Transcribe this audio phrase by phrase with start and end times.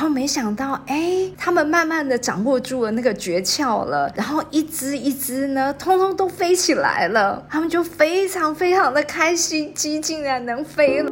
[0.00, 11.10] 然后没想到，哎，他们慢慢的掌握住了那个诀窍了，然后一只一只呢，通通都飞起来了，他们就非常非常的开心，鸡竟然能飞了。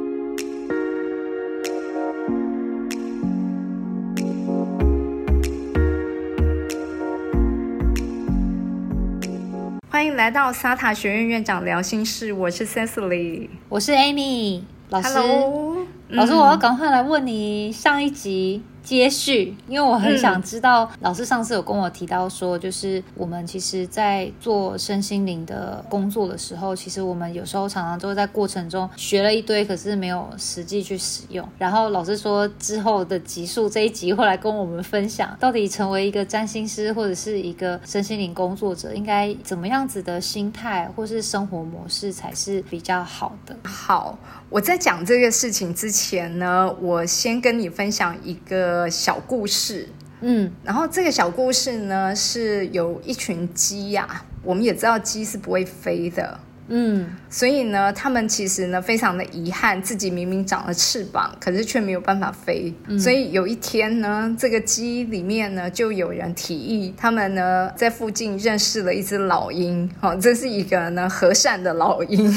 [9.91, 15.09] 欢迎来到沙塔学院院长聊心事，我是 Cecily，我是 Amy 老师。
[15.12, 15.77] Hello，
[16.09, 31.46] 老师，我要赶快来问你上一集接续，因为我很想知道，老师上次有跟我提到说，就是我们其实，在做身心灵的工作的时候，其实我们有时候常常都会在过程中学了一堆，可是没有实际去使用。
[31.59, 43.55] 然后老师说之后的集数这一集会来跟我们分享，到底成为一个占星师或者是一个身心灵工作者，应该怎么样子的心态或是生活模式才是比较好的。
[43.62, 49.89] 好，我在讲这个事情之前呢，我先跟你分享一个小故事。
[50.20, 56.41] 嗯然后这个小故事呢，是有一群鸡呀、我们也知道鸡是不会飞的。
[56.70, 62.74] 嗯所以呢，他们其实呢非常的遗憾，自己明明长了翅膀，可是却没有办法飞。
[62.98, 72.30] 所以有一天呢，这个鸡里面呢就有人提议，他们呢在附近认识了一只老鹰，哦，这是一个呢和善的老鹰。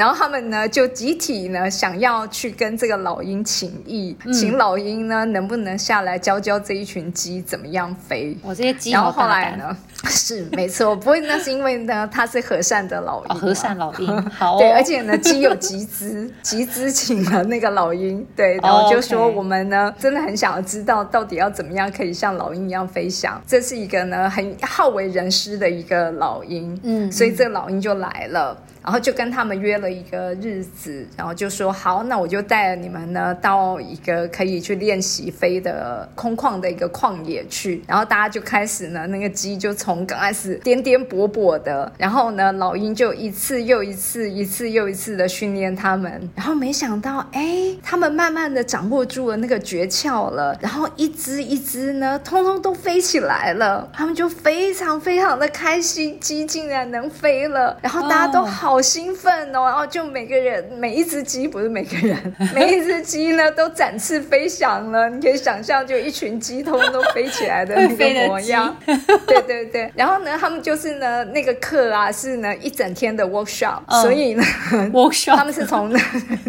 [0.00, 8.34] 然后他们呢就集体呢想要去跟这个老鹰请意，请老鹰呢能不能下来教教这一群鸡怎么样飞。
[8.42, 9.28] 我这些鸡然后后。
[9.28, 9.76] 来呢？
[10.08, 23.38] 是没错，不会，那是因为呢，他是和善的老鹰、哦，和善老鹰， 好、哦，对，而且呢，鸡有集资， 集资请了那个老鹰，对，然后就说我们呢真的很想要知道到底要怎么样可以像老鹰一样飞翔。
[23.46, 28.56] 这是一个呢很好为人师的一个老鹰，嗯所以这个老鹰就来了。
[28.82, 37.82] 然后就跟他们约了一个日子，然后就说好，那我就带你们呢到一个可以去练习飞的空旷的一个旷野去。
[37.86, 46.28] 然后大家就开始呢，那个鸡就从刚开始颠颠簸簸的，然后呢老鹰就一次又一次，一次又一次的训练他们。
[46.34, 53.88] 然后没想到，哎，他们慢慢的掌握住了那个诀窍了，然后一只一只呢，通通都飞起来了。
[53.92, 62.16] 他们就非常非常的开心，鸡竟然能飞了，然后大家都好好兴奋哦，然后就每个人每一只鸡不是每个人，
[62.54, 65.10] 每一只鸡呢都展翅飞翔了。
[65.10, 68.76] 你可以想象，就一群鸡通通都飞起来的 那个模样。
[69.26, 74.42] 对对对，然后呢，他们就是呢那个课啊是呢一整天的 workshop，、嗯所以呢。
[74.92, 75.92] workshop，他们是从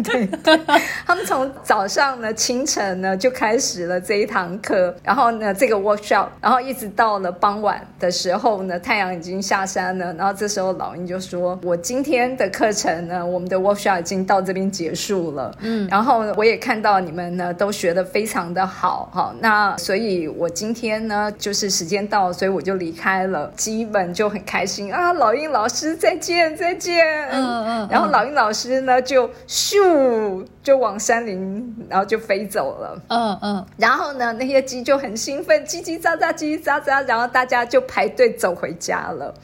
[0.04, 0.60] 对对，
[1.04, 27.88] 他们从早上呢清晨呢就开始了这一堂课，然后呢这个 workshop，然后一直到了傍晚的时候呢，太阳已经下山了，然后这时候老鹰就说：“我今天的课程呢，我们的 workshop 已经到这边结束了，嗯，然后我也看到你们呢都学得非常的好，好，那所以我今天呢就是时间到了，所以我就离开了，基本就很开心啊，老鹰老师再见再见，嗯嗯。
[27.90, 33.02] 然后老鹰老师呢就咻就往山林，然后就飞走了。
[33.08, 39.34] 嗯嗯，然后呢，那些鸡就很兴奋，叽叽喳喳，叽叽喳喳，然后大家就排队走回家了。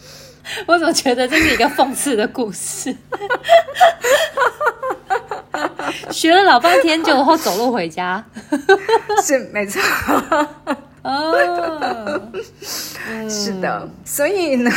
[0.66, 2.94] 我怎么觉得这是一个讽刺的故事？
[6.10, 8.24] 学了老半天，就后走路回家。
[9.24, 9.80] 是没错，
[11.02, 12.20] 哦，
[13.28, 13.88] 是的。
[14.04, 14.70] 所以呢，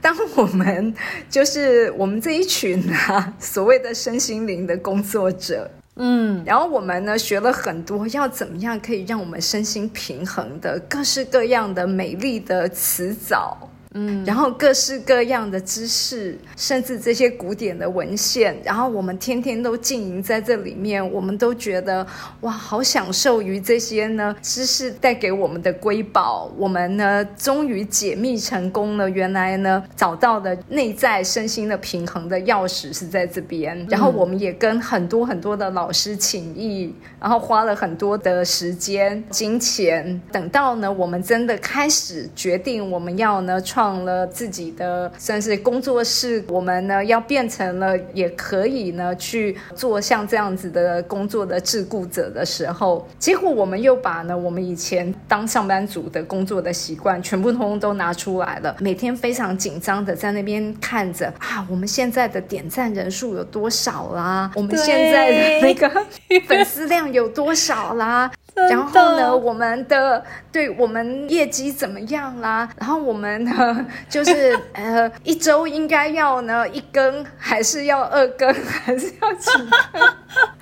[0.00, 0.94] 当我们
[1.28, 13.56] 就是我们这一群啊，所谓的身心灵的工作者，嗯然后我们呢学了很多，要怎么样可以让我们身心平衡的各式各样的美丽的词藻。
[13.94, 22.04] 嗯，然后各式各样的知识，甚至这些古典的文献，然后我们天天都浸淫在这里面，我们都觉得
[22.40, 26.50] 哇，好享受于这些呢知识带给我们的瑰宝。
[26.56, 33.86] 我们呢终于解密成功了，原来呢找到的内在身心的平衡的钥匙是在这边。
[33.88, 64.50] 然后我们也跟很多很多的老师请益，然后花了很多的时间、金钱，等到呢我们真的开始决定我们要呢创了自己的算是工作室，我们呢要变成了也可以呢去做像这样子的工作的自雇者的时候，结果我们又把呢我们以前当上班族的工作的习惯全部通通都拿出来了，每天非常紧张的在那边看着啊，我们现在的点赞人数有多少啦？
[64.54, 65.90] 我们现在的那个
[66.46, 68.30] 粉丝量有多少啦？
[68.54, 72.68] 对然后呢，我们的对我们业绩怎么样啦？
[72.78, 79.50] 然后我们呢， 就是呃，一周应该要呢一更，还是要二更，还是要几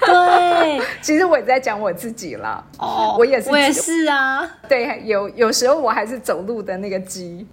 [0.00, 0.06] 更？
[0.06, 2.64] 对， 其实我也在讲我自己啦。
[2.78, 4.48] 哦，我也是，我也是啊。
[4.66, 7.46] 对，有有时候我还是走路的那个鸡。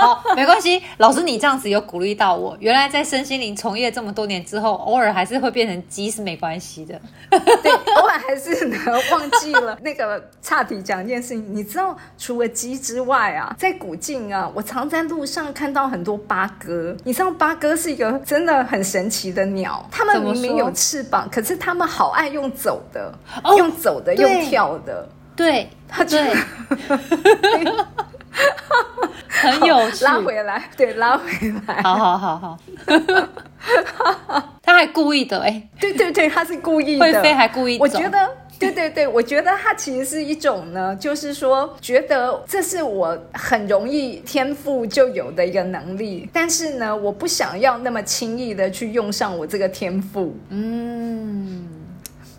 [0.00, 2.56] 好，没关系，老师你这样子有鼓励到我。
[2.58, 7.00] 原来在身心灵从业这么多年之后，偶尔还是会变成鸡是没关系的。
[7.30, 8.76] 对，偶尔还是呢
[9.12, 11.54] 忘记了那个岔题讲一件事情。
[11.54, 16.96] 你知道，除了鸡之外啊，在古晋啊，我常在路上看到很多八哥。
[17.04, 23.12] 你知道八哥是一个真的很神奇的鸟，它们明明有翅膀，可是它们好爱用走的，
[23.56, 25.08] 用走的，用跳的。
[25.36, 25.68] 对，
[26.08, 26.34] 对。
[29.28, 31.24] 很有趣，拉回来，对，拉回
[31.66, 32.58] 来，好好好好，
[34.62, 51.59] 他还故意的哎，对对对，他是故意的，会飞还故意，我觉得，对对对，我觉得他其实是一种呢，就是说，觉得这是我很容易天赋就有的一个能力，但是呢，我不想要那么轻易的去用上我这个天赋，嗯。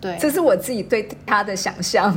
[0.02, 2.12] 对，这是我自己对他的想象。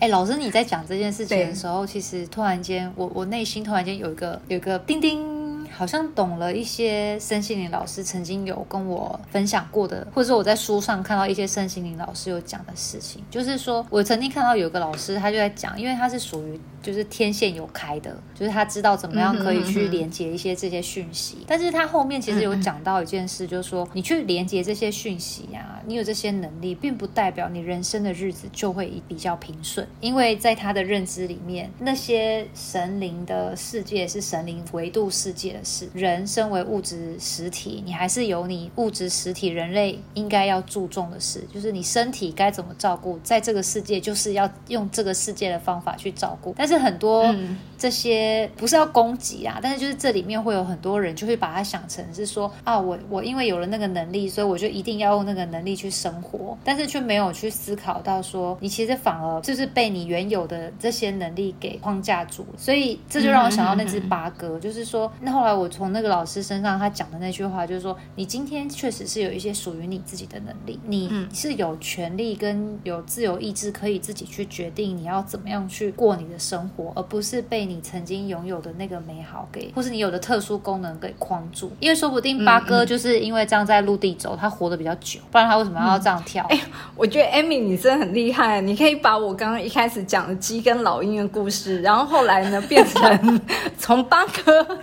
[0.00, 5.37] 哎，老师，你在讲这件事情的时候，其实突然间，我我内心突然间有一个有一个叮叮。
[5.78, 35.60] 好像懂了一些身心灵老师曾经有跟我分享过的，或者说我在书上看到一些身心灵老师有讲的事情，就是说我曾经看到有个老师他就在讲，因为他是属于就是天线有开的，就是他知道怎么样可以去连接一些这些讯息，但是他后面其实有讲到一件事，就是说你去连接这些讯息呀，你有这些能力，并不代表你人生的日子就会比较平顺，因为在他的认知里面，那些神灵的世界是神灵维度世界的。
[35.68, 46.54] 是人身为物质实体，你还是有你物质实体人类应该要注重的事，就是你身体该怎么照顾，在这个世界就是要用这个世界的方法去照顾。
[46.56, 47.34] 但是很多
[47.76, 62.48] 这些不是要攻击啊，但是就是这里面会有很多人就会把它想成是说啊，我我因为有了那个能力，所以我就一定要用那个能力去生活，但是却没有去思考到说，你其实反而就是被你原有的这些能力给框架住了。
[62.56, 65.57] 所以这就让我想到那只八哥，就是说那后来。
[65.58, 81.72] 我从那个老师身上，他讲的那句话就是说，你今天确实是有一些属于你自己的能力，你是有权利跟有自由意志，可以自己去决定你要怎么样去过你的生活，而不是被你曾经拥有的那个美好给，或是你有的特殊功能给框住。
[81.80, 86.46] 因为说不定八哥就是因为这样在陆地走，他活得比较久，不然他为什么要这样跳？
[86.48, 86.60] 哎，
[86.96, 93.40] 我觉得艾米你真的很厉害，你可以把我刚刚一开始讲的鸡跟老鹰的故事，然后后来呢变成
[93.78, 94.78] 从八哥。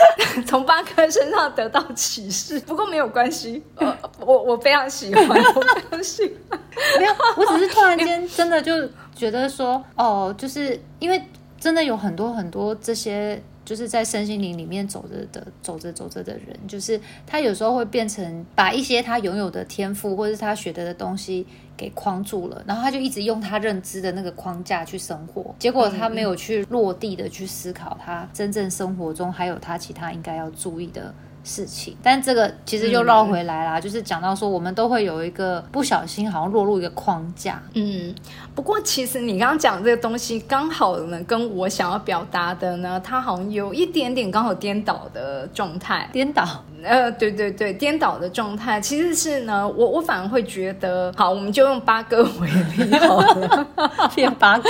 [0.46, 6.58] 从八哥身上得到启示，不过没有关系，呃，我我非常喜欢，我非常喜欢。
[6.98, 8.72] 没有，我只是突然间真的就
[9.14, 11.22] 觉得说，哦，就是因为
[11.58, 21.46] 真的有很多很多这些，就是在身心灵里面走着的，走着走着的人，就是他有时候会变成把一些他拥有的天赋，或者是他学得的东西。
[21.76, 31.14] 给框住了，然后他就一直用他认知的那个框架去生活，结果他没有去落地的去思考他真正生活中还有他其他应该要注意的。
[31.42, 37.62] 事情，但这个其实又绕回来啦，就是讲到说，我们都会有一个不小心，好像落入一个框架。
[37.74, 38.14] 嗯，
[38.54, 46.08] 不过其实你刚刚讲这个东西，刚好呢，跟我想要表达的呢，它好像有一点点刚好颠倒的状态。
[46.12, 46.46] 颠倒？
[46.84, 53.66] 呃，对对对，颠倒的状态，其实是呢，我我反而会觉得，好，我们就用八哥为例好了，
[54.14, 54.68] 变八哥，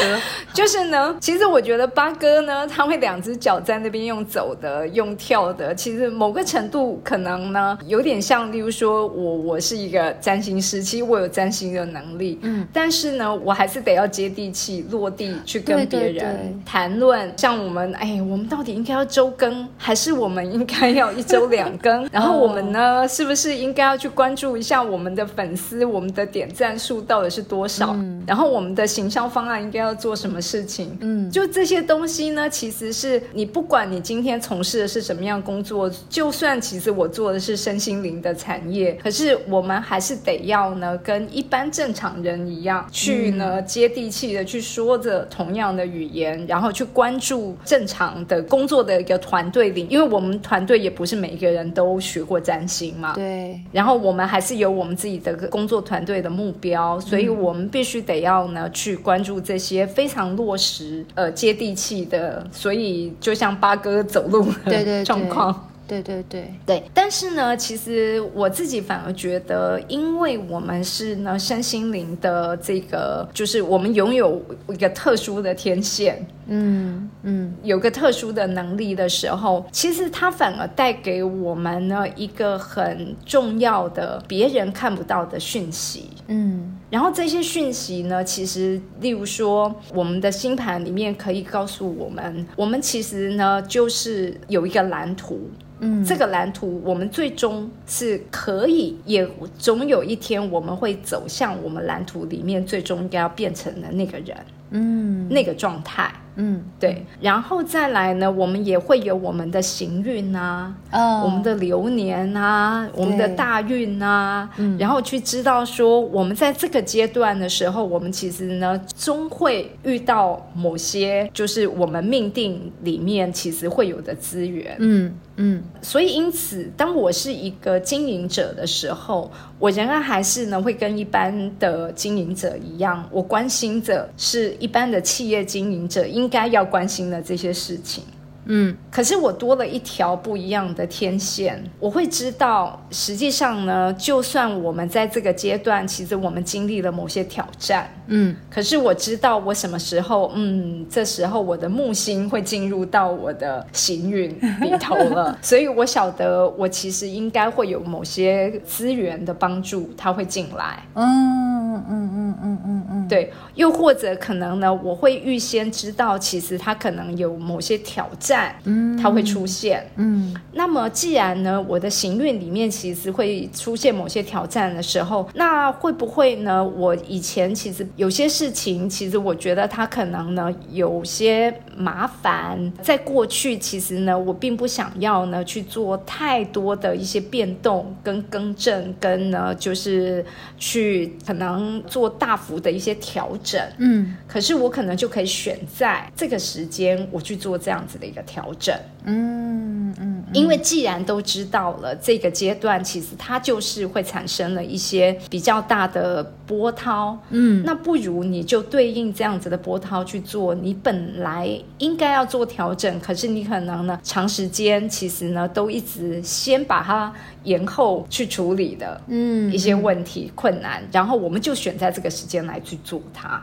[0.52, 6.60] 就是呢，其实我觉得八哥呢，他会两只脚在那边用走的，用跳的，其实某个程。
[6.60, 17.32] 程度可能呢，有点像，例如说，我我是一个占星师，其实我有占星的能力，嗯，但是呢，我还是得要接地气、落地去跟别人谈论。
[17.38, 21.99] 像我们，哎，我们到底应该要周更，还是我们应该要一周两更？
[22.12, 27.96] 然后我们呢，是不是应该要去关注一下我们的粉丝，我们的点赞数到底是多少？
[28.26, 30.96] 然后我们的行销方案应该要做什么事情？
[31.00, 36.60] 嗯，就这些东西呢，其实是你不管你今天从事的是什么样工作，就算。
[36.60, 53.58] 其实我做的是身心灵的产业，可是我们还是得要呢，跟一般正常人一样，去呢接地气的去说着同样的语言，然后去关注正常的工作的一个团队里，因为我们团队也不是每一个人都学过占星嘛，对。
[53.72, 65.68] 然后我们还是有我们自己的工作团队的目标，所以我们必须得要呢去关注这些非常落实、呃接地气的，所以就像八哥走路的 状况。
[65.90, 77.54] 对对对，对，但是呢，其实我自己反而觉得，因为我们是呢身心灵的这个，就是我们拥有一个特殊的天线，嗯嗯。
[77.64, 86.10] 有个特殊的能力的时候，其实它反而带给我们呢一个很重要的别人看不到的讯息。
[86.28, 95.48] 嗯然后这些讯息呢，其实例如说，我们的星盘里面可以告诉我们，我们其实呢就是有一个蓝图。
[95.82, 104.36] 嗯，这个蓝图，我们最终是可以，也总有一天我们会走向我们蓝图里面最终应该要变成的那个人，
[104.72, 106.12] 嗯那个状态。
[106.36, 114.78] 嗯对，然后再来呢，我们也会有我们的行运啊，哦，我们的流年啊，我们的大运啊，嗯。
[114.78, 124.76] 然后去知道说，我们在这个阶段的时候，我们其实呢，终会遇到某些就是我们命定里面其实会有的资源。
[124.78, 125.62] 嗯嗯。
[125.82, 138.04] 所以因此，当我是一个经营者的时候，我仍然还是呢会跟一般的经营者一样，我关心着是一般的企业经营者应该要关心的这些事情。
[138.44, 138.76] 嗯。
[138.90, 148.34] 可是我多了一条不一样的天线，我会知道，实际上呢，就算我们在这个阶段，其实我们经历了某些挑战，嗯。
[148.50, 154.30] 可是我知道我什么时候，嗯，这时候我的木星会进入到我的行运
[154.60, 160.82] 里头了， 所以我晓得我其实应该会有某些资源的帮助，它会进来。
[160.94, 168.29] 嗯嗯嗯嗯嗯嗯，对，又或者可能呢，我会预先知道，其实他可能有某些挑战，
[168.64, 169.86] 嗯它会出现。
[169.96, 176.62] 嗯那么既然呢，我的行运里面其实会出现某些挑战的时候，那会不会呢？
[176.62, 190.24] 我以前其实有些事情，其实我觉得它可能呢有些麻烦，在过去其实呢，我并不想要呢去做太多的一些变动跟更正，跟呢就是
[190.58, 193.60] 去可能做大幅的一些调整。
[193.78, 198.74] 嗯可是我可能就可以选在这个时间，我去做这样子的一个调整。
[199.04, 211.48] 嗯嗯，因为既然都知道了这个阶段，其实它就是会产生了一些比较大的波涛，嗯那不如你就对应这样子的波涛去做你本来
[211.78, 217.12] 应该要做调整，可是你可能呢长时间其实呢都一直先把它
[217.44, 223.42] 延后去处理的嗯一些问题困难，然后我们就选在这个时间来去做它。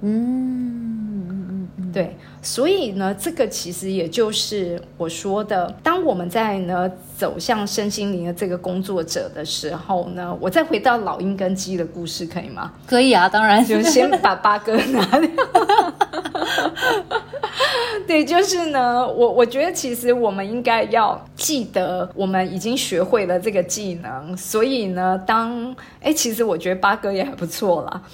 [0.00, 1.17] 嗯
[1.98, 12.70] 对，所以呢，这个其实也就是我说的，当我们在呢走向身心灵的这个工作者的时候呢，我再回到老鹰跟鸡的故事，可以吗？
[12.86, 15.28] 可以啊，当然就先把八哥拿掉。
[18.06, 28.02] 对，就是呢，我我觉得其实我们应该要记得，我们已经学会了这个技能，所以呢，当哎，其实我觉得八哥也还不错啦。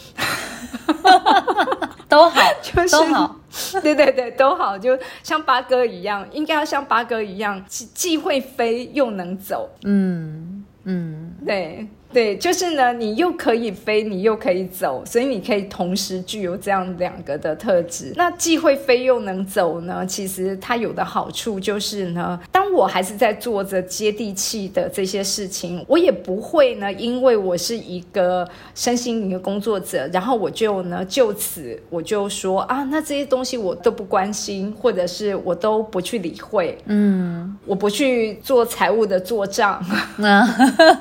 [2.08, 3.34] 都好， 就是都好，
[3.82, 9.70] 对对对，都好，就像八哥一样，应该要像八哥一样，既既会飞又能走。
[9.84, 18.12] 嗯嗯对对，就是呢，你又可以飞，你又可以走，所以你可以同时具有这样两个的特质。
[18.14, 39.84] 那既会飞又能走呢，其实它有的好处就是呢，当我还是在做着接地气的这些事情，我也不会呢，因为我是一个身心灵的工作者，然后我就呢就此我就说啊，那这些东西我都不关心，或者是我都不去理会，嗯我不去做财务的做账。
[40.16, 40.46] 那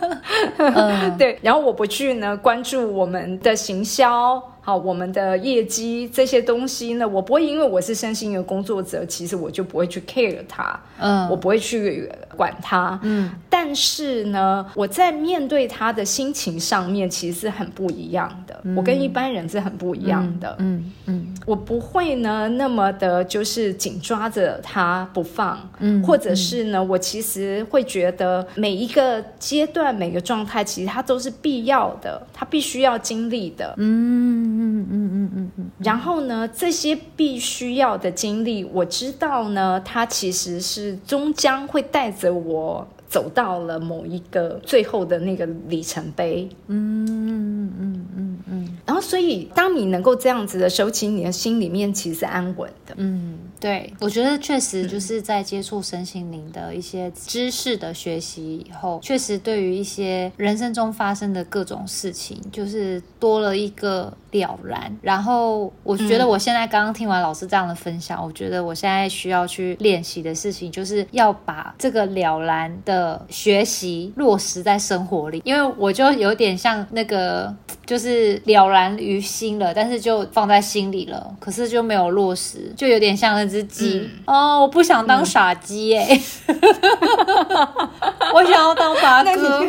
[0.57, 11.27] 嗯 对，然后我不去呢关注我们的行销，好，我们的业绩这些东西呢，我不会因为我是身心的工作者，其实我就不会去 care 它，嗯。
[11.29, 12.99] 我不会去管它。
[13.03, 13.31] 嗯
[13.65, 18.61] 但是呢，我在面对他的心情上面，其实是很不一样的。
[18.75, 20.53] 我跟一般人是很不一样的。
[20.59, 33.73] 嗯嗯我不会呢那么的，就是紧抓着他不放，嗯或者是呢，我其实会觉得每一个阶段、每个状态，其实它都是必要的，它必须要经历的。
[33.77, 46.49] 嗯嗯嗯嗯嗯嗯然后呢，这些必须要的经历，我知道呢，它其实是终将会带着我走到了某一个最后的那个里程碑。
[46.65, 52.95] 嗯嗯嗯嗯嗯然后，所以当你能够这样子的时候，其实你的心里面，其实是安稳的。
[52.97, 64.93] 嗯，对，我觉得确实就是在接触身心灵的一些知识的学习以后，确实对于一些人生中发生的各种事情，就是多了一个了然。
[65.01, 77.55] 然后我觉得我现在刚刚听完老师这样的分享，我觉得我现在需要去练习的事情，就是要把这个了然的学习落实在生活里，因为我就有点像那个，
[77.85, 83.52] 就是了然于心了，但是就放在心里了，可是就没有落实，就有点像那。
[83.53, 86.19] 只鸡哦，我不想当傻鸡哎，
[88.33, 89.63] 我想要当八哥。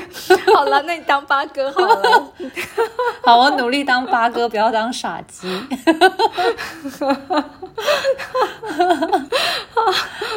[0.55, 2.33] 好了，那你当八哥好了。
[3.23, 5.47] 好，我努力当八哥，不要当傻鸡。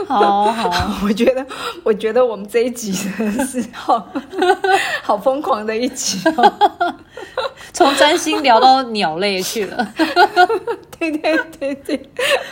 [0.08, 0.72] 好好，
[1.04, 1.46] 我觉得，
[1.84, 4.10] 我觉得我们这一集真的是好
[5.02, 6.96] 好疯狂的一集哦，
[7.72, 9.88] 从占星聊到鸟类去了。
[11.00, 12.10] 对对对对，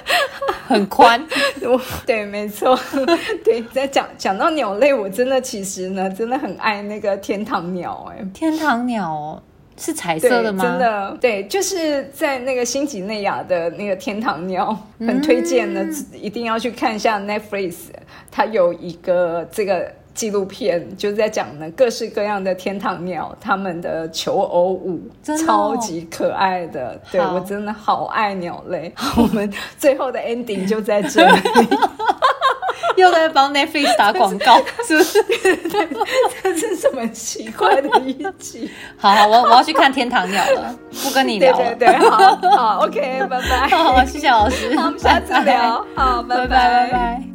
[0.67, 1.25] 很宽。
[1.63, 2.77] 我对，没错。
[3.43, 8.11] 对，在讲讲到鸟类，我真的其实呢，真的很爱那个天堂鸟。
[8.11, 9.41] 哎，天堂鸟
[9.77, 10.63] 是彩色的吗？
[10.63, 17.75] 真的，对，就是在那个新几内亚的那个天堂鸟，很推荐的，一定要去看一下 Netflix，
[18.31, 19.91] 它有一个这个。
[20.15, 25.01] 纪录片就是在讲呢各式各样的天堂鸟，他们的求偶舞，
[25.45, 26.99] 超级可爱的。
[27.11, 28.91] 对我真的好爱鸟类。
[29.17, 31.41] 我们最后的 ending 就在这里，
[32.95, 34.57] 又在帮 Netflix 打广告，
[34.87, 35.21] 是不是？
[36.41, 38.71] 这是什么奇怪的一集？
[38.97, 41.75] 好好，我我要去看天堂鸟了，不跟你聊了。
[41.75, 43.67] 对对对，好好，OK，拜拜。
[43.75, 45.85] 好，谢谢老师，我们下次聊。
[45.93, 47.34] 好，拜拜拜拜。